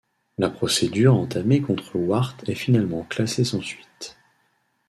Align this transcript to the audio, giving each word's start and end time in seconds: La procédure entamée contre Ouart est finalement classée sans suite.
La 0.39 0.49
procédure 0.49 1.13
entamée 1.13 1.61
contre 1.61 1.95
Ouart 1.95 2.35
est 2.47 2.55
finalement 2.55 3.03
classée 3.03 3.43
sans 3.43 3.61
suite. 3.61 4.17